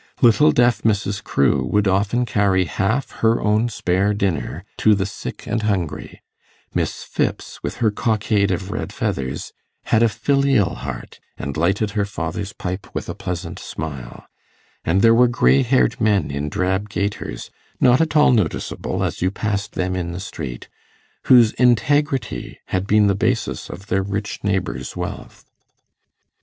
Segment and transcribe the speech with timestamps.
[0.23, 1.23] Little deaf Mrs.
[1.23, 6.23] Crewe would often carry half her own spare dinner to the sick and hungry;
[6.73, 9.53] Miss Phipps, with her cockade of red feathers,
[9.83, 14.25] had a filial heart, and lighted her father's pipe with a pleasant smile;
[14.83, 19.29] and there were grey haired men in drab gaiters, not at all noticeable as you
[19.29, 20.67] passed them in the street,
[21.25, 25.45] whose integrity had been the basis of their rich neighbour's wealth.